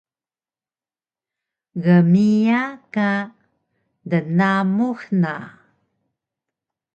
[1.83, 2.61] gmiya
[2.93, 3.09] ka
[4.09, 5.33] dnamux na